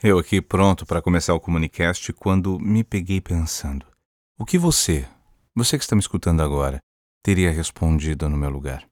Eu 0.00 0.16
aqui 0.16 0.40
pronto 0.40 0.86
para 0.86 1.02
começar 1.02 1.34
o 1.34 1.40
Comunicast 1.40 2.12
quando 2.12 2.56
me 2.60 2.84
peguei 2.84 3.20
pensando: 3.20 3.84
o 4.38 4.44
que 4.44 4.56
você, 4.56 5.04
você 5.52 5.76
que 5.76 5.82
está 5.82 5.96
me 5.96 6.00
escutando 6.00 6.40
agora, 6.40 6.78
teria 7.20 7.50
respondido 7.50 8.28
no 8.28 8.36
meu 8.36 8.48
lugar? 8.48 8.88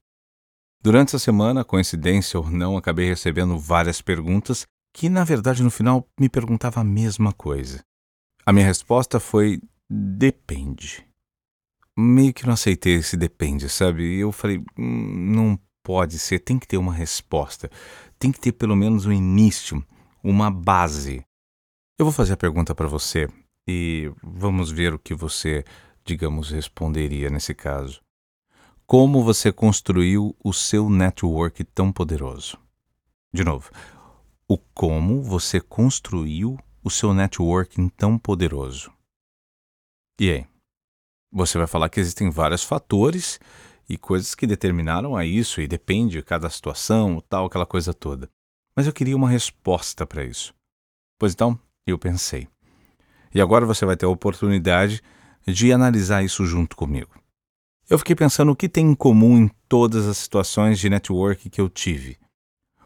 Durante 0.83 1.09
essa 1.09 1.19
semana, 1.19 1.63
coincidência 1.63 2.37
ou 2.37 2.51
não, 2.51 2.75
acabei 2.75 3.07
recebendo 3.07 3.57
várias 3.57 4.01
perguntas 4.01 4.67
que, 4.93 5.07
na 5.07 5.23
verdade, 5.23 5.63
no 5.63 5.71
final 5.71 6.05
me 6.19 6.27
perguntava 6.27 6.81
a 6.81 6.83
mesma 6.83 7.31
coisa. 7.31 7.81
A 8.45 8.51
minha 8.51 8.65
resposta 8.65 9.17
foi: 9.17 9.61
depende. 9.89 11.07
Meio 11.97 12.33
que 12.33 12.45
não 12.45 12.53
aceitei 12.53 12.95
esse 12.95 13.15
depende, 13.15 13.69
sabe? 13.69 14.19
Eu 14.19 14.33
falei: 14.33 14.61
hum, 14.77 15.33
não 15.33 15.57
pode 15.81 16.19
ser, 16.19 16.39
tem 16.39 16.59
que 16.59 16.67
ter 16.67 16.75
uma 16.75 16.93
resposta, 16.93 17.71
tem 18.19 18.29
que 18.29 18.41
ter 18.41 18.51
pelo 18.51 18.75
menos 18.75 19.05
um 19.05 19.11
início, 19.13 19.81
uma 20.29 20.51
base. 20.51 21.25
Eu 21.97 22.05
vou 22.05 22.11
fazer 22.11 22.33
a 22.33 22.37
pergunta 22.37 22.75
para 22.75 22.85
você 22.85 23.29
e 23.65 24.11
vamos 24.21 24.69
ver 24.69 24.93
o 24.93 24.99
que 24.99 25.15
você, 25.15 25.63
digamos, 26.03 26.51
responderia 26.51 27.29
nesse 27.29 27.55
caso. 27.55 28.01
Como 28.85 29.23
você 29.23 29.53
construiu 29.53 30.35
o 30.43 30.51
seu 30.51 30.89
network 30.89 31.63
tão 31.63 31.93
poderoso? 31.93 32.57
De 33.33 33.41
novo, 33.41 33.71
o 34.49 34.57
como 34.57 35.23
você 35.23 35.61
construiu 35.61 36.59
o 36.83 36.89
seu 36.89 37.13
networking 37.13 37.87
tão 37.87 38.17
poderoso. 38.17 38.91
E 40.19 40.29
aí? 40.29 40.47
Você 41.31 41.57
vai 41.57 41.67
falar 41.67 41.87
que 41.87 42.01
existem 42.01 42.29
vários 42.29 42.63
fatores 42.63 43.39
e 43.87 43.97
coisas 43.97 44.35
que 44.35 44.47
determinaram 44.47 45.15
a 45.15 45.25
isso 45.25 45.61
e 45.61 45.67
depende 45.67 46.17
de 46.17 46.23
cada 46.23 46.49
situação, 46.49 47.23
tal, 47.29 47.45
aquela 47.45 47.65
coisa 47.65 47.93
toda. 47.93 48.29
Mas 48.77 48.85
eu 48.85 48.93
queria 48.93 49.15
uma 49.15 49.27
resposta 49.27 50.05
para 50.05 50.23
isso. 50.23 50.53
Pois 51.17 51.33
então, 51.33 51.59
eu 51.87 51.97
pensei. 51.97 52.47
E 53.33 53.41
agora 53.41 53.65
você 53.65 53.83
vai 53.87 53.97
ter 53.97 54.05
a 54.05 54.09
oportunidade 54.09 55.01
de 55.47 55.73
analisar 55.73 56.23
isso 56.23 56.45
junto 56.45 56.75
comigo. 56.75 57.09
Eu 57.89 57.97
fiquei 57.97 58.15
pensando 58.15 58.51
o 58.51 58.55
que 58.55 58.69
tem 58.69 58.85
em 58.85 58.93
comum 58.93 59.35
em 59.35 59.51
todas 59.67 60.05
as 60.05 60.17
situações 60.19 60.77
de 60.77 60.91
network 60.91 61.49
que 61.49 61.59
eu 61.59 61.67
tive. 61.67 62.19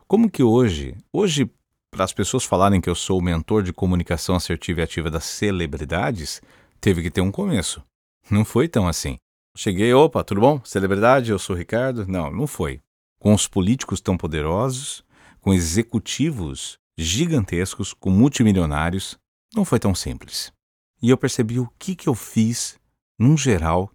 Como 0.08 0.32
que 0.32 0.42
hoje, 0.42 0.96
hoje 1.12 1.52
para 1.92 2.06
as 2.06 2.14
pessoas 2.14 2.46
falarem 2.46 2.80
que 2.80 2.90
eu 2.90 2.96
sou 2.96 3.20
o 3.20 3.22
mentor 3.22 3.62
de 3.62 3.74
comunicação 3.74 4.34
assertiva 4.34 4.80
e 4.80 4.84
ativa 4.84 5.10
das 5.10 5.26
celebridades, 5.26 6.42
teve 6.80 7.02
que 7.02 7.12
ter 7.12 7.20
um 7.20 7.32
começo. 7.32 7.84
Não 8.30 8.46
foi 8.46 8.70
tão 8.70 8.88
assim. 8.88 9.18
Cheguei, 9.58 9.94
opa, 9.94 10.24
tudo 10.24 10.40
bom? 10.40 10.62
Celebridade, 10.64 11.32
eu 11.32 11.40
sou 11.40 11.54
o 11.54 11.60
Ricardo. 11.60 12.08
Não, 12.08 12.32
não 12.32 12.48
foi. 12.48 12.80
Com 13.20 13.34
os 13.34 13.46
políticos 13.46 14.00
tão 14.00 14.16
poderosos, 14.16 15.04
com 15.42 15.54
executivos 15.54 16.78
gigantescos, 16.98 17.94
com 17.94 18.10
multimilionários, 18.10 19.18
não 19.54 19.66
foi 19.66 19.80
tão 19.80 19.94
simples. 19.94 20.54
E 21.02 21.10
eu 21.10 21.18
percebi 21.18 21.60
o 21.60 21.70
que, 21.80 21.96
que 21.96 22.08
eu 22.08 22.14
fiz, 22.14 22.78
num 23.20 23.36
geral, 23.36 23.92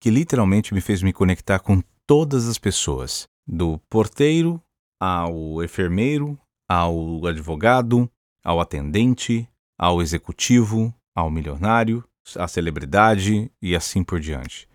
que 0.00 0.10
literalmente 0.10 0.72
me 0.72 0.80
fez 0.80 1.02
me 1.02 1.12
conectar 1.12 1.58
com 1.58 1.82
todas 2.06 2.48
as 2.48 2.58
pessoas, 2.58 3.28
do 3.46 3.78
porteiro 3.90 4.60
ao 4.98 5.62
enfermeiro, 5.62 6.38
ao 6.68 7.26
advogado, 7.26 8.10
ao 8.42 8.60
atendente, 8.60 9.48
ao 9.78 10.00
executivo, 10.00 10.94
ao 11.14 11.30
milionário, 11.30 12.02
à 12.36 12.48
celebridade 12.48 13.50
e 13.60 13.76
assim 13.76 14.02
por 14.02 14.18
diante. 14.18 14.68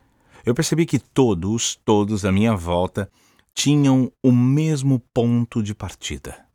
Eu 0.46 0.56
percebi 0.56 0.86
que 0.86 1.00
todos, 1.00 1.76
todos 1.84 2.26
à 2.26 2.32
minha 2.32 2.56
volta 2.56 3.12
tinham 3.56 4.12
o 4.24 4.32
mesmo 4.32 5.00
ponto 5.14 5.62
de 5.62 5.76
partida. 5.76 6.46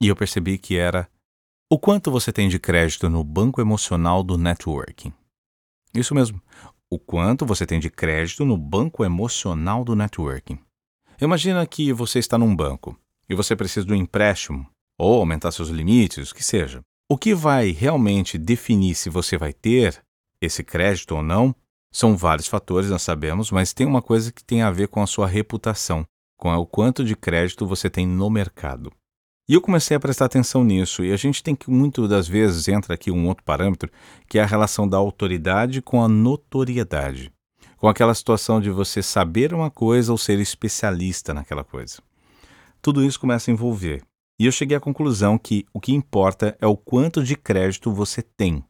E 0.00 0.08
eu 0.08 0.16
percebi 0.16 0.58
que 0.58 0.76
era 0.76 1.08
o 1.70 1.78
quanto 1.78 2.10
você 2.10 2.32
tem 2.32 2.48
de 2.48 2.58
crédito 2.58 3.08
no 3.08 3.22
banco 3.22 3.60
emocional 3.60 4.22
do 4.22 4.36
networking. 4.36 5.12
Isso 5.94 6.14
mesmo 6.14 6.40
o 6.90 6.98
quanto 6.98 7.46
você 7.46 7.64
tem 7.64 7.78
de 7.78 7.88
crédito 7.88 8.44
no 8.44 8.56
banco 8.56 9.04
emocional 9.04 9.84
do 9.84 9.94
networking. 9.94 10.58
Imagina 11.20 11.64
que 11.64 11.92
você 11.92 12.18
está 12.18 12.36
num 12.36 12.54
banco 12.54 12.98
e 13.28 13.34
você 13.34 13.54
precisa 13.54 13.86
de 13.86 13.92
um 13.92 13.96
empréstimo 13.96 14.66
ou 14.98 15.20
aumentar 15.20 15.52
seus 15.52 15.68
limites, 15.68 16.30
o 16.30 16.34
que 16.34 16.42
seja. 16.42 16.80
O 17.08 17.16
que 17.16 17.32
vai 17.32 17.70
realmente 17.70 18.36
definir 18.36 18.96
se 18.96 19.08
você 19.08 19.38
vai 19.38 19.52
ter 19.52 20.02
esse 20.40 20.64
crédito 20.64 21.14
ou 21.14 21.22
não 21.22 21.54
são 21.92 22.16
vários 22.16 22.48
fatores, 22.48 22.90
nós 22.90 23.02
sabemos, 23.02 23.50
mas 23.50 23.72
tem 23.72 23.86
uma 23.86 24.02
coisa 24.02 24.32
que 24.32 24.44
tem 24.44 24.62
a 24.62 24.70
ver 24.70 24.88
com 24.88 25.02
a 25.02 25.06
sua 25.06 25.26
reputação, 25.26 26.04
com 26.40 26.50
o 26.56 26.64
quanto 26.64 27.04
de 27.04 27.14
crédito 27.14 27.66
você 27.66 27.90
tem 27.90 28.06
no 28.06 28.30
mercado. 28.30 28.90
E 29.46 29.52
eu 29.52 29.60
comecei 29.60 29.94
a 29.94 30.00
prestar 30.00 30.24
atenção 30.24 30.64
nisso, 30.64 31.04
e 31.04 31.12
a 31.12 31.16
gente 31.16 31.42
tem 31.42 31.54
que, 31.54 31.70
muitas 31.70 32.08
das 32.08 32.26
vezes, 32.26 32.66
entra 32.66 32.94
aqui 32.94 33.10
um 33.10 33.28
outro 33.28 33.44
parâmetro, 33.44 33.90
que 34.26 34.38
é 34.38 34.42
a 34.42 34.46
relação 34.46 34.88
da 34.88 34.96
autoridade 34.96 35.82
com 35.82 36.02
a 36.02 36.08
notoriedade. 36.08 37.30
Com 37.76 37.88
aquela 37.88 38.14
situação 38.14 38.58
de 38.58 38.70
você 38.70 39.02
saber 39.02 39.52
uma 39.52 39.70
coisa 39.70 40.12
ou 40.12 40.16
ser 40.16 40.40
especialista 40.40 41.34
naquela 41.34 41.62
coisa. 41.62 41.98
Tudo 42.80 43.04
isso 43.04 43.20
começa 43.20 43.50
a 43.50 43.52
envolver. 43.52 44.02
E 44.38 44.46
eu 44.46 44.52
cheguei 44.52 44.76
à 44.76 44.80
conclusão 44.80 45.36
que 45.36 45.66
o 45.74 45.80
que 45.80 45.92
importa 45.92 46.56
é 46.58 46.66
o 46.66 46.76
quanto 46.76 47.22
de 47.22 47.36
crédito 47.36 47.92
você 47.92 48.22
tem. 48.22 48.64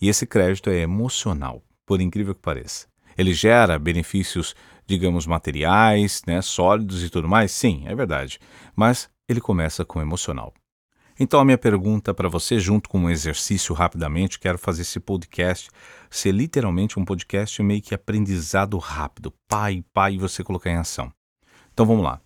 E 0.00 0.08
esse 0.08 0.26
crédito 0.26 0.70
é 0.70 0.78
emocional, 0.78 1.62
por 1.84 2.00
incrível 2.00 2.34
que 2.34 2.40
pareça. 2.40 2.89
Ele 3.16 3.32
gera 3.32 3.78
benefícios, 3.78 4.54
digamos, 4.86 5.26
materiais, 5.26 6.22
né, 6.26 6.40
sólidos 6.42 7.02
e 7.02 7.10
tudo 7.10 7.28
mais? 7.28 7.52
Sim, 7.52 7.84
é 7.86 7.94
verdade. 7.94 8.38
Mas 8.74 9.08
ele 9.28 9.40
começa 9.40 9.84
com 9.84 10.00
emocional. 10.00 10.52
Então, 11.22 11.38
a 11.38 11.44
minha 11.44 11.58
pergunta 11.58 12.14
para 12.14 12.30
você, 12.30 12.58
junto 12.58 12.88
com 12.88 12.98
um 13.00 13.10
exercício 13.10 13.74
rapidamente, 13.74 14.38
quero 14.38 14.56
fazer 14.56 14.82
esse 14.82 14.98
podcast 14.98 15.68
ser 16.08 16.32
literalmente 16.32 16.98
um 16.98 17.04
podcast 17.04 17.62
meio 17.62 17.82
que 17.82 17.94
aprendizado 17.94 18.78
rápido, 18.78 19.30
pai, 19.46 19.84
pai, 19.92 20.16
você 20.16 20.42
colocar 20.42 20.70
em 20.70 20.76
ação. 20.76 21.12
Então 21.74 21.84
vamos 21.84 22.02
lá. 22.02 22.20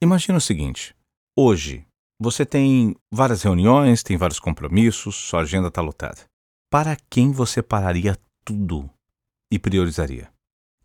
Imagina 0.00 0.36
o 0.36 0.42
seguinte: 0.42 0.94
hoje 1.34 1.86
você 2.20 2.44
tem 2.44 2.94
várias 3.10 3.42
reuniões, 3.42 4.02
tem 4.02 4.16
vários 4.16 4.38
compromissos, 4.38 5.14
sua 5.14 5.40
agenda 5.40 5.68
está 5.68 5.80
lotada. 5.80 6.24
Para 6.70 6.96
quem 7.08 7.32
você 7.32 7.62
pararia 7.62 8.16
tudo 8.44 8.90
e 9.54 9.58
priorizaria? 9.58 10.28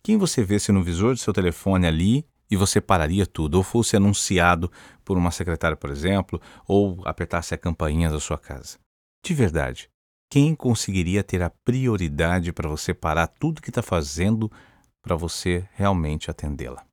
Quem 0.03 0.15
você 0.15 0.43
vê 0.43 0.59
se 0.59 0.71
no 0.71 0.83
visor 0.83 1.15
do 1.15 1.19
seu 1.19 1.33
telefone 1.33 1.87
ali 1.87 2.23
e 2.51 2.55
você 2.55 2.79
pararia 2.79 3.25
tudo, 3.25 3.55
ou 3.55 3.63
fosse 3.63 3.97
anunciado 3.97 4.71
por 5.03 5.17
uma 5.17 5.31
secretária, 5.31 5.75
por 5.75 5.89
exemplo, 5.89 6.39
ou 6.67 7.01
apertasse 7.05 7.53
a 7.53 7.57
campainha 7.57 8.09
da 8.09 8.19
sua 8.19 8.37
casa. 8.37 8.77
De 9.25 9.33
verdade, 9.33 9.89
quem 10.29 10.53
conseguiria 10.53 11.23
ter 11.23 11.41
a 11.41 11.49
prioridade 11.49 12.53
para 12.53 12.69
você 12.69 12.93
parar 12.93 13.27
tudo 13.27 13.61
que 13.61 13.69
está 13.69 13.81
fazendo 13.81 14.51
para 15.01 15.15
você 15.15 15.67
realmente 15.73 16.29
atendê-la? 16.29 16.85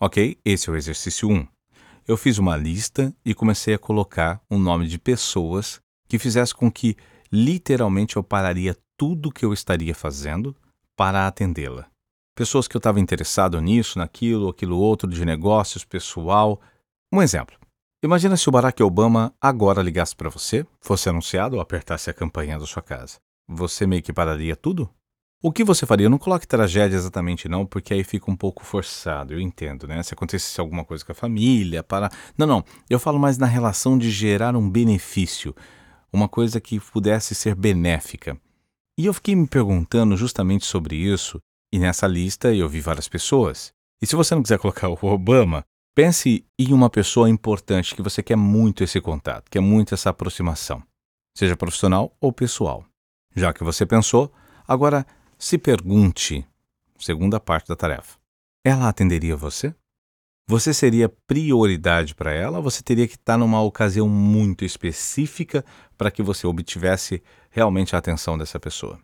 Ok, 0.00 0.36
esse 0.44 0.68
é 0.68 0.72
o 0.72 0.76
exercício 0.76 1.28
1. 1.28 1.46
Eu 2.08 2.16
fiz 2.16 2.38
uma 2.38 2.56
lista 2.56 3.14
e 3.24 3.34
comecei 3.34 3.74
a 3.74 3.78
colocar 3.78 4.40
um 4.50 4.58
nome 4.58 4.88
de 4.88 4.98
pessoas 4.98 5.80
que 6.08 6.18
fizesse 6.18 6.52
com 6.54 6.70
que 6.70 6.96
literalmente 7.30 8.16
eu 8.16 8.22
pararia 8.24 8.76
tudo 8.96 9.30
que 9.30 9.44
eu 9.44 9.52
estaria 9.52 9.94
fazendo 9.94 10.56
para 11.00 11.26
atendê-la 11.26 11.90
pessoas 12.40 12.68
que 12.68 12.76
eu 12.76 12.78
estava 12.78 12.98
interessado 12.98 13.60
nisso, 13.60 13.98
naquilo, 13.98 14.48
aquilo 14.48 14.78
outro, 14.78 15.10
de 15.10 15.24
negócios, 15.26 15.84
pessoal. 15.84 16.58
Um 17.12 17.20
exemplo. 17.20 17.54
Imagina 18.02 18.34
se 18.34 18.48
o 18.48 18.52
Barack 18.52 18.82
Obama 18.82 19.34
agora 19.38 19.82
ligasse 19.82 20.16
para 20.16 20.30
você, 20.30 20.66
fosse 20.80 21.06
anunciado 21.08 21.56
ou 21.56 21.60
apertasse 21.60 22.08
a 22.08 22.14
campanha 22.14 22.58
da 22.58 22.64
sua 22.64 22.82
casa. 22.82 23.18
Você 23.46 23.86
meio 23.86 24.02
que 24.02 24.10
pararia 24.10 24.56
tudo? 24.56 24.88
O 25.42 25.52
que 25.52 25.64
você 25.64 25.84
faria? 25.84 26.08
Não 26.08 26.16
coloque 26.16 26.46
tragédia 26.46 26.96
exatamente 26.96 27.46
não, 27.46 27.66
porque 27.66 27.92
aí 27.92 28.02
fica 28.02 28.30
um 28.30 28.36
pouco 28.36 28.64
forçado, 28.64 29.34
eu 29.34 29.40
entendo, 29.40 29.86
né? 29.86 30.02
Se 30.02 30.14
acontecesse 30.14 30.58
alguma 30.60 30.82
coisa 30.82 31.04
com 31.04 31.12
a 31.12 31.14
família, 31.14 31.82
para... 31.82 32.10
Não, 32.38 32.46
não, 32.46 32.64
eu 32.88 32.98
falo 32.98 33.18
mais 33.18 33.36
na 33.36 33.46
relação 33.46 33.98
de 33.98 34.10
gerar 34.10 34.56
um 34.56 34.70
benefício, 34.70 35.54
uma 36.10 36.26
coisa 36.26 36.58
que 36.58 36.80
pudesse 36.80 37.34
ser 37.34 37.54
benéfica. 37.54 38.38
E 39.00 39.06
eu 39.06 39.14
fiquei 39.14 39.34
me 39.34 39.46
perguntando 39.46 40.14
justamente 40.14 40.66
sobre 40.66 40.94
isso, 40.94 41.40
e 41.72 41.78
nessa 41.78 42.06
lista 42.06 42.54
eu 42.54 42.68
vi 42.68 42.82
várias 42.82 43.08
pessoas. 43.08 43.72
E 43.98 44.06
se 44.06 44.14
você 44.14 44.34
não 44.34 44.42
quiser 44.42 44.58
colocar 44.58 44.90
o 44.90 44.98
Obama, 45.06 45.64
pense 45.94 46.44
em 46.58 46.74
uma 46.74 46.90
pessoa 46.90 47.30
importante 47.30 47.94
que 47.94 48.02
você 48.02 48.22
quer 48.22 48.36
muito 48.36 48.84
esse 48.84 49.00
contato, 49.00 49.50
quer 49.50 49.60
muito 49.60 49.94
essa 49.94 50.10
aproximação, 50.10 50.82
seja 51.34 51.56
profissional 51.56 52.14
ou 52.20 52.30
pessoal. 52.30 52.84
Já 53.34 53.54
que 53.54 53.64
você 53.64 53.86
pensou, 53.86 54.30
agora 54.68 55.06
se 55.38 55.56
pergunte, 55.56 56.46
segunda 56.98 57.40
parte 57.40 57.68
da 57.68 57.76
tarefa: 57.76 58.18
ela 58.62 58.86
atenderia 58.86 59.34
você? 59.34 59.74
Você 60.46 60.74
seria 60.74 61.08
prioridade 61.08 62.14
para 62.14 62.34
ela 62.34 62.58
ou 62.58 62.62
você 62.64 62.82
teria 62.82 63.08
que 63.08 63.14
estar 63.14 63.38
numa 63.38 63.62
ocasião 63.62 64.06
muito 64.06 64.62
específica 64.62 65.64
para 65.96 66.10
que 66.10 66.22
você 66.22 66.46
obtivesse 66.46 67.22
realmente 67.50 67.94
a 67.94 67.98
atenção 67.98 68.38
dessa 68.38 68.58
pessoa? 68.58 68.98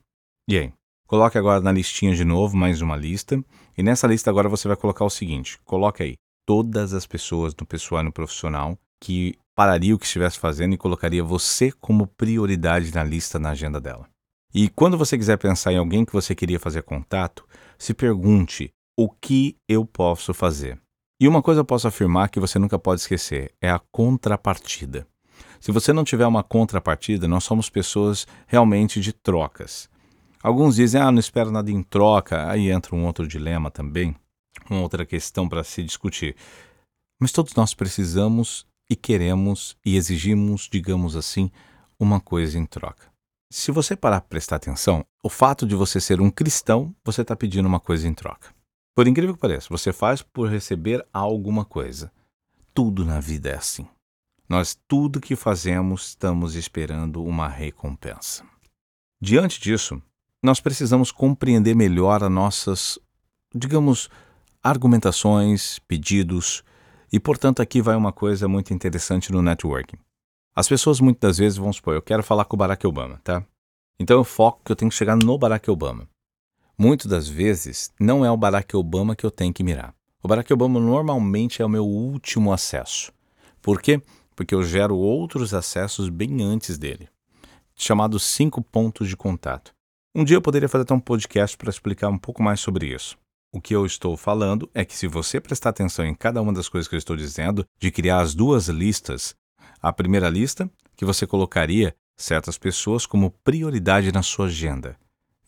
E 0.48 0.56
aí? 0.56 0.72
Coloque 1.06 1.38
agora 1.38 1.60
na 1.60 1.70
listinha 1.70 2.14
de 2.14 2.25
novo 2.25 2.56
mais 2.56 2.81
uma 2.81 2.96
lista. 2.96 3.43
E 3.78 3.82
nessa 3.82 4.06
lista 4.08 4.28
agora 4.28 4.48
você 4.48 4.66
vai 4.66 4.76
colocar 4.76 5.04
o 5.04 5.10
seguinte: 5.10 5.58
coloque 5.64 6.02
aí 6.02 6.14
todas 6.46 6.93
as 6.93 7.06
pessoas 7.06 7.54
no 7.54 7.66
pessoal 7.66 8.00
e 8.00 8.04
no 8.04 8.12
profissional 8.12 8.78
que 9.00 9.38
pararia 9.54 9.94
o 9.94 9.98
que 9.98 10.06
estivesse 10.06 10.38
fazendo 10.38 10.75
e 10.75 10.78
colocaria 10.78 11.22
você 11.22 11.70
como 11.72 12.06
prioridade 12.06 12.93
na 12.94 13.04
lista 13.04 13.38
na 13.38 13.50
agenda 13.50 13.81
dela. 13.81 14.08
E 14.54 14.69
quando 14.69 14.98
você 14.98 15.16
quiser 15.19 15.37
pensar 15.37 15.72
em 15.72 15.78
alguém 15.78 16.04
que 16.04 16.12
você 16.12 16.34
queria 16.34 16.58
fazer 16.58 16.82
contato, 16.82 17.46
se 17.78 17.94
pergunte: 17.94 18.70
o 18.98 19.08
que 19.08 19.56
eu 19.69 19.84
posso 19.84 20.32
fazer? 20.32 20.81
E 21.20 21.28
uma 21.28 21.43
coisa 21.43 21.60
eu 21.60 21.64
posso 21.64 21.87
afirmar 21.87 22.28
que 22.28 22.40
você 22.40 22.58
nunca 22.58 22.78
pode 22.78 23.00
esquecer: 23.00 23.52
é 23.60 23.70
a 23.70 23.81
contrapartida. 23.93 25.06
Se 25.61 25.73
você 25.73 25.93
não 25.93 26.05
tiver 26.05 26.27
uma 26.27 26.43
contrapartida, 26.43 27.27
nós 27.27 27.44
somos 27.44 27.69
pessoas 27.69 28.27
realmente 28.47 29.00
de 29.00 29.12
trocas. 29.12 29.88
Alguns 30.43 30.77
dizem, 30.77 31.00
ah, 31.00 31.11
não 31.11 31.19
espero 31.19 31.50
nada 31.50 31.71
em 31.71 31.83
troca, 31.83 32.49
aí 32.49 32.71
entra 32.71 32.94
um 32.94 33.05
outro 33.05 33.27
dilema 33.27 33.71
também, 33.71 34.15
uma 34.71 34.81
outra 34.81 35.05
questão 35.05 35.49
para 35.49 35.65
se 35.65 35.83
discutir. 35.83 36.37
Mas 37.21 37.33
todos 37.33 37.55
nós 37.55 37.75
precisamos 37.75 38.67
e 38.88 38.94
queremos 38.94 39.77
e 39.85 39.97
exigimos, 39.97 40.69
digamos 40.71 41.17
assim, 41.17 41.50
uma 41.99 42.21
coisa 42.21 42.59
em 42.59 42.67
troca. 42.67 43.06
Se 43.50 43.73
você 43.73 43.97
parar 43.97 44.21
para 44.21 44.29
prestar 44.29 44.56
atenção, 44.56 45.05
o 45.23 45.29
fato 45.29 45.67
de 45.67 45.75
você 45.75 46.00
ser 46.00 46.21
um 46.21 46.31
cristão, 46.31 46.94
você 47.05 47.23
está 47.23 47.35
pedindo 47.35 47.67
uma 47.67 47.81
coisa 47.81 48.06
em 48.06 48.15
troca. 48.15 48.55
Por 48.94 49.06
incrível 49.06 49.35
que 49.35 49.41
pareça, 49.41 49.69
você 49.71 49.93
faz 49.93 50.23
por 50.23 50.49
receber 50.49 51.06
alguma 51.12 51.65
coisa. 51.65 52.11
Tudo 52.75 53.05
na 53.05 53.21
vida 53.21 53.50
é 53.50 53.56
assim. 53.56 53.87
Nós, 54.48 54.78
tudo 54.87 55.20
que 55.20 55.34
fazemos, 55.34 56.08
estamos 56.08 56.54
esperando 56.54 57.22
uma 57.25 57.48
recompensa. 57.48 58.44
Diante 59.20 59.60
disso, 59.60 60.00
nós 60.43 60.60
precisamos 60.60 61.10
compreender 61.10 61.75
melhor 61.75 62.22
as 62.22 62.31
nossas, 62.31 62.98
digamos, 63.54 64.08
argumentações, 64.62 65.81
pedidos, 65.81 66.62
e 67.12 67.19
portanto 67.19 67.60
aqui 67.60 67.81
vai 67.81 67.96
uma 67.96 68.12
coisa 68.12 68.46
muito 68.46 68.72
interessante 68.72 69.32
no 69.32 69.43
networking. 69.43 69.96
As 70.54 70.69
pessoas 70.69 71.00
muitas 71.00 71.38
vezes 71.38 71.58
vão 71.58 71.72
supor, 71.72 71.94
eu 71.94 72.02
quero 72.02 72.22
falar 72.22 72.44
com 72.44 72.56
o 72.56 72.58
Barack 72.58 72.87
Obama, 72.87 73.20
tá? 73.25 73.44
Então 73.98 74.16
eu 74.16 74.25
foco 74.25 74.60
que 74.64 74.70
eu 74.70 74.76
tenho 74.76 74.90
que 74.90 74.96
chegar 74.96 75.16
no 75.16 75.38
Barack 75.38 75.70
Obama. 75.70 76.08
Muitas 76.78 77.06
das 77.06 77.28
vezes 77.28 77.93
não 77.98 78.25
é 78.25 78.31
o 78.31 78.37
Barack 78.37 78.76
Obama 78.76 79.16
que 79.16 79.25
eu 79.25 79.31
tenho 79.31 79.52
que 79.52 79.64
mirar. 79.64 79.94
O 80.22 80.28
Barack 80.28 80.52
Obama 80.52 80.78
normalmente 80.78 81.62
é 81.62 81.64
o 81.64 81.69
meu 81.69 81.87
último 81.87 82.52
acesso. 82.52 83.12
Por 83.62 83.81
quê? 83.81 84.02
Porque 84.37 84.55
eu 84.55 84.62
gero 84.62 84.97
outros 84.97 85.55
acessos 85.55 86.11
bem 86.11 86.43
antes 86.43 86.77
dele, 86.77 87.09
chamados 87.75 88.23
cinco 88.23 88.62
pontos 88.62 89.09
de 89.09 89.17
contato. 89.17 89.75
Um 90.15 90.23
dia 90.23 90.37
eu 90.37 90.43
poderia 90.43 90.69
fazer 90.69 90.83
até 90.83 90.94
um 90.94 91.00
podcast 91.00 91.56
para 91.56 91.71
explicar 91.71 92.09
um 92.09 92.19
pouco 92.19 92.43
mais 92.43 92.61
sobre 92.61 92.94
isso. 92.94 93.19
O 93.53 93.61
que 93.61 93.75
eu 93.75 93.87
estou 93.87 94.17
falando 94.17 94.69
é 94.75 94.85
que 94.85 94.94
se 94.94 95.06
você 95.06 95.41
prestar 95.41 95.71
atenção 95.71 96.05
em 96.05 96.15
cada 96.15 96.41
uma 96.43 96.53
das 96.53 96.69
coisas 96.69 96.87
que 96.87 96.94
eu 96.94 96.99
estou 96.99 97.17
dizendo, 97.17 97.67
de 97.79 97.91
criar 97.91 98.21
as 98.21 98.35
duas 98.35 98.69
listas, 98.69 99.35
a 99.81 99.93
primeira 99.93 100.29
lista, 100.29 100.71
que 100.94 101.05
você 101.05 101.27
colocaria 101.27 101.94
certas 102.17 102.59
pessoas 102.59 103.06
como 103.06 103.31
prioridade 103.43 104.12
na 104.12 104.23
sua 104.23 104.47
agenda, 104.47 104.97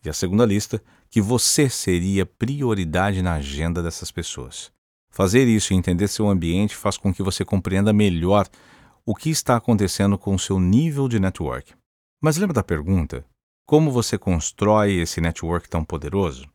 e 0.05 0.09
a 0.09 0.13
segunda 0.13 0.47
lista, 0.47 0.83
que 1.11 1.21
você 1.21 1.69
seria 1.69 2.25
prioridade 2.25 3.21
na 3.21 3.35
agenda 3.35 3.83
dessas 3.83 4.11
pessoas. 4.11 4.71
Fazer 5.11 5.47
isso 5.47 5.73
e 5.73 5.77
entender 5.77 6.09
seu 6.09 6.29
ambiente 6.29 6.77
faz 6.77 6.97
com 6.97 7.13
que 7.13 7.23
você 7.23 7.45
compreenda 7.45 7.93
melhor 7.93 8.47
o 9.11 9.15
que 9.15 9.31
está 9.31 9.57
acontecendo 9.57 10.19
com 10.19 10.35
o 10.35 10.39
seu 10.39 10.61
nível 10.61 11.09
de 11.09 11.19
network. 11.19 11.73
Mas 12.21 12.37
lembra 12.37 12.53
da 12.53 12.63
pergunta? 12.63 13.25
Como 13.67 13.91
você 13.91 14.19
constrói 14.19 14.97
esse 15.01 15.19
network 15.19 15.67
tão 15.67 15.83
poderoso? 15.83 16.47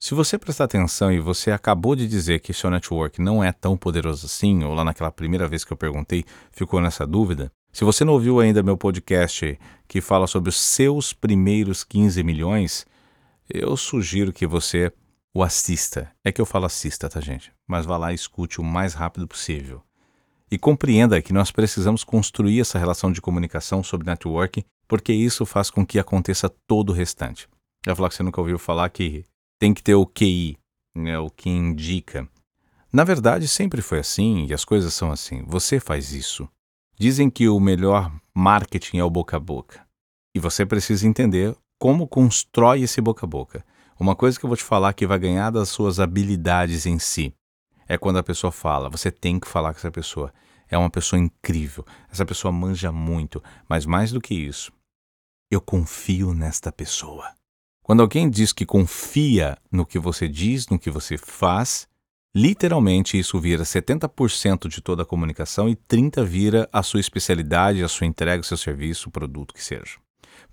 Se 0.00 0.14
você 0.14 0.38
prestar 0.38 0.64
atenção 0.64 1.12
e 1.12 1.20
você 1.20 1.50
acabou 1.50 1.94
de 1.94 2.08
dizer 2.08 2.40
que 2.40 2.54
seu 2.54 2.70
network 2.70 3.20
não 3.20 3.44
é 3.44 3.52
tão 3.52 3.76
poderoso 3.76 4.24
assim, 4.24 4.64
ou 4.64 4.72
lá 4.72 4.84
naquela 4.84 5.10
primeira 5.12 5.46
vez 5.46 5.66
que 5.66 5.72
eu 5.74 5.76
perguntei 5.76 6.24
ficou 6.50 6.80
nessa 6.80 7.06
dúvida, 7.06 7.52
se 7.70 7.84
você 7.84 8.06
não 8.06 8.14
ouviu 8.14 8.40
ainda 8.40 8.62
meu 8.62 8.78
podcast 8.78 9.60
que 9.86 10.00
fala 10.00 10.26
sobre 10.26 10.48
os 10.48 10.58
seus 10.58 11.12
primeiros 11.12 11.84
15 11.84 12.22
milhões, 12.22 12.86
eu 13.50 13.76
sugiro 13.76 14.32
que 14.32 14.46
você 14.46 14.90
o 15.34 15.42
assista. 15.42 16.10
É 16.24 16.32
que 16.32 16.40
eu 16.40 16.46
falo 16.46 16.64
assista, 16.64 17.06
tá, 17.06 17.20
gente? 17.20 17.52
Mas 17.66 17.84
vá 17.84 17.98
lá 17.98 18.12
e 18.12 18.14
escute 18.14 18.62
o 18.62 18.64
mais 18.64 18.94
rápido 18.94 19.28
possível. 19.28 19.82
E 20.50 20.58
compreenda 20.58 21.20
que 21.20 21.32
nós 21.32 21.50
precisamos 21.50 22.02
construir 22.02 22.60
essa 22.60 22.78
relação 22.78 23.12
de 23.12 23.20
comunicação 23.20 23.82
sobre 23.82 24.06
networking, 24.06 24.64
porque 24.86 25.12
isso 25.12 25.44
faz 25.44 25.70
com 25.70 25.84
que 25.84 25.98
aconteça 25.98 26.48
todo 26.66 26.90
o 26.90 26.94
restante. 26.94 27.46
Eu 27.86 27.94
falar 27.94 28.08
que 28.08 28.14
você 28.14 28.22
nunca 28.22 28.40
ouviu 28.40 28.58
falar 28.58 28.88
que 28.88 29.24
tem 29.58 29.74
que 29.74 29.82
ter 29.82 29.94
o 29.94 30.06
QI, 30.06 30.56
né, 30.96 31.18
o 31.18 31.28
que 31.28 31.50
indica. 31.50 32.26
Na 32.90 33.04
verdade, 33.04 33.46
sempre 33.46 33.82
foi 33.82 33.98
assim 33.98 34.46
e 34.46 34.54
as 34.54 34.64
coisas 34.64 34.94
são 34.94 35.12
assim. 35.12 35.44
Você 35.46 35.78
faz 35.78 36.12
isso. 36.12 36.48
Dizem 36.98 37.28
que 37.28 37.48
o 37.48 37.60
melhor 37.60 38.10
marketing 38.34 38.98
é 38.98 39.04
o 39.04 39.10
boca 39.10 39.36
a 39.36 39.40
boca. 39.40 39.86
E 40.34 40.40
você 40.40 40.64
precisa 40.64 41.06
entender 41.06 41.54
como 41.78 42.08
constrói 42.08 42.82
esse 42.82 43.00
boca 43.00 43.26
a 43.26 43.28
boca. 43.28 43.64
Uma 44.00 44.16
coisa 44.16 44.38
que 44.38 44.46
eu 44.46 44.48
vou 44.48 44.56
te 44.56 44.64
falar 44.64 44.94
que 44.94 45.06
vai 45.06 45.18
ganhar 45.18 45.50
das 45.50 45.68
suas 45.68 46.00
habilidades 46.00 46.86
em 46.86 46.98
si 46.98 47.34
é 47.88 47.96
quando 47.96 48.18
a 48.18 48.22
pessoa 48.22 48.52
fala. 48.52 48.90
Você 48.90 49.10
tem 49.10 49.40
que 49.40 49.48
falar 49.48 49.72
com 49.72 49.78
essa 49.78 49.90
pessoa. 49.90 50.32
É 50.68 50.76
uma 50.76 50.90
pessoa 50.90 51.18
incrível. 51.18 51.84
Essa 52.10 52.26
pessoa 52.26 52.52
manja 52.52 52.92
muito. 52.92 53.42
Mas 53.68 53.86
mais 53.86 54.12
do 54.12 54.20
que 54.20 54.34
isso, 54.34 54.70
eu 55.50 55.60
confio 55.60 56.34
nesta 56.34 56.70
pessoa. 56.70 57.32
Quando 57.82 58.02
alguém 58.02 58.28
diz 58.28 58.52
que 58.52 58.66
confia 58.66 59.56
no 59.72 59.86
que 59.86 59.98
você 59.98 60.28
diz, 60.28 60.68
no 60.68 60.78
que 60.78 60.90
você 60.90 61.16
faz, 61.16 61.88
literalmente 62.36 63.18
isso 63.18 63.40
vira 63.40 63.64
70% 63.64 64.68
de 64.68 64.82
toda 64.82 65.04
a 65.04 65.06
comunicação 65.06 65.70
e 65.70 65.74
30% 65.74 66.22
vira 66.22 66.68
a 66.70 66.82
sua 66.82 67.00
especialidade, 67.00 67.82
a 67.82 67.88
sua 67.88 68.06
entrega, 68.06 68.42
o 68.42 68.44
seu 68.44 68.58
serviço, 68.58 69.08
o 69.08 69.12
produto 69.12 69.54
que 69.54 69.64
seja. 69.64 69.96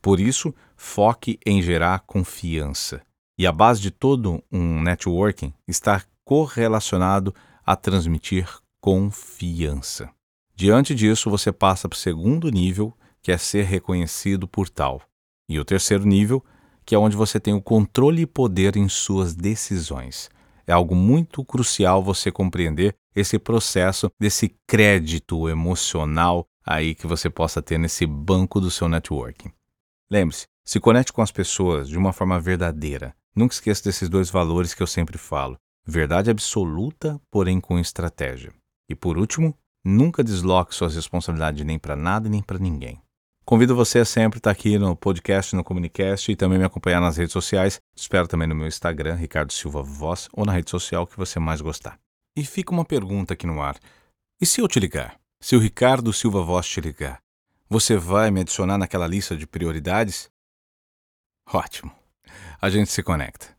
Por 0.01 0.21
isso, 0.21 0.55
foque 0.77 1.37
em 1.45 1.61
gerar 1.61 1.99
confiança. 2.07 3.01
E 3.37 3.45
a 3.45 3.51
base 3.51 3.81
de 3.81 3.91
todo 3.91 4.41
um 4.49 4.81
networking 4.81 5.53
está 5.67 6.01
correlacionado 6.25 7.33
a 7.63 7.75
transmitir 7.75 8.49
confiança. 8.81 10.09
Diante 10.55 10.93
disso, 10.93 11.29
você 11.29 11.51
passa 11.51 11.87
para 11.87 11.95
o 11.95 11.99
segundo 11.99 12.49
nível, 12.49 12.93
que 13.21 13.31
é 13.31 13.37
ser 13.37 13.63
reconhecido 13.63 14.47
por 14.47 14.67
tal. 14.67 15.01
E 15.47 15.59
o 15.59 15.65
terceiro 15.65 16.05
nível, 16.05 16.43
que 16.85 16.95
é 16.95 16.97
onde 16.97 17.15
você 17.15 17.39
tem 17.39 17.53
o 17.53 17.61
controle 17.61 18.23
e 18.23 18.27
poder 18.27 18.75
em 18.75 18.87
suas 18.89 19.33
decisões. 19.35 20.29
É 20.67 20.73
algo 20.73 20.95
muito 20.95 21.43
crucial 21.43 22.03
você 22.03 22.31
compreender 22.31 22.95
esse 23.15 23.37
processo 23.37 24.11
desse 24.19 24.55
crédito 24.67 25.47
emocional 25.47 26.47
aí 26.65 26.95
que 26.95 27.05
você 27.05 27.29
possa 27.29 27.61
ter 27.61 27.77
nesse 27.77 28.05
banco 28.05 28.59
do 28.59 28.71
seu 28.71 28.89
networking. 28.89 29.51
Lembre-se, 30.09 30.45
se 30.65 30.79
conecte 30.79 31.13
com 31.13 31.21
as 31.21 31.31
pessoas 31.31 31.87
de 31.87 31.97
uma 31.97 32.11
forma 32.11 32.39
verdadeira. 32.39 33.15
Nunca 33.35 33.53
esqueça 33.53 33.83
desses 33.83 34.09
dois 34.09 34.29
valores 34.29 34.73
que 34.73 34.81
eu 34.81 34.87
sempre 34.87 35.17
falo: 35.17 35.57
Verdade 35.87 36.31
absoluta, 36.31 37.21
porém 37.29 37.61
com 37.61 37.77
estratégia. 37.77 38.51
E 38.89 38.95
por 38.95 39.17
último, 39.17 39.55
nunca 39.83 40.23
desloque 40.23 40.73
suas 40.73 40.95
responsabilidades 40.95 41.63
nem 41.63 41.77
para 41.77 41.95
nada 41.95 42.27
nem 42.27 42.41
para 42.41 42.57
ninguém. 42.57 42.99
Convido 43.45 43.75
você 43.75 43.99
a 43.99 44.05
sempre 44.05 44.39
estar 44.39 44.49
aqui 44.49 44.79
no 44.79 44.95
podcast, 44.95 45.55
no 45.55 45.63
Comunicast 45.63 46.31
e 46.31 46.35
também 46.35 46.57
me 46.57 46.65
acompanhar 46.65 46.99
nas 46.99 47.17
redes 47.17 47.33
sociais. 47.33 47.79
Espero 47.95 48.27
também 48.27 48.47
no 48.47 48.55
meu 48.55 48.65
Instagram, 48.65 49.13
Ricardo 49.13 49.53
Silva 49.53 49.83
Voz, 49.83 50.27
ou 50.33 50.43
na 50.43 50.51
rede 50.51 50.71
social 50.71 51.05
que 51.05 51.15
você 51.15 51.37
mais 51.37 51.61
gostar. 51.61 51.99
E 52.35 52.43
fica 52.43 52.71
uma 52.71 52.83
pergunta 52.83 53.35
aqui 53.35 53.45
no 53.45 53.61
ar. 53.61 53.77
E 54.41 54.45
se 54.47 54.61
eu 54.61 54.67
te 54.67 54.79
ligar? 54.79 55.19
Se 55.39 55.55
o 55.55 55.59
Ricardo 55.59 56.11
Silva 56.11 56.41
Voz 56.41 56.67
te 56.67 56.81
ligar, 56.81 57.19
você 57.69 57.95
vai 57.95 58.31
me 58.31 58.41
adicionar 58.41 58.79
naquela 58.79 59.05
lista 59.05 59.37
de 59.37 59.45
prioridades? 59.45 60.27
Ótimo. 61.47 61.91
A 62.59 62.67
gente 62.71 62.89
se 62.89 63.03
conecta. 63.03 63.54